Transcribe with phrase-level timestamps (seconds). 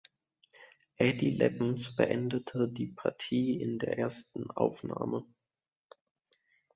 [0.97, 5.27] Eddy Leppens beendete die Partie in der ersten Aufnahme.